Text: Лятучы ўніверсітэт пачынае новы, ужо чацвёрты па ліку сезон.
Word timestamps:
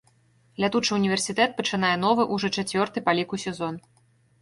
Лятучы 0.63 0.91
ўніверсітэт 0.99 1.53
пачынае 1.61 1.93
новы, 2.07 2.27
ужо 2.39 2.53
чацвёрты 2.59 3.07
па 3.11 3.19
ліку 3.23 3.35
сезон. 3.49 3.83